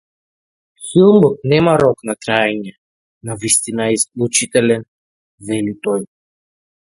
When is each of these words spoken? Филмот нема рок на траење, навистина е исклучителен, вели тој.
Филмот 0.85 1.43
нема 1.51 1.75
рок 1.81 1.99
на 2.09 2.15
траење, 2.25 2.71
навистина 3.29 3.87
е 3.91 3.97
исклучителен, 3.99 4.87
вели 5.51 5.77
тој. 5.87 6.05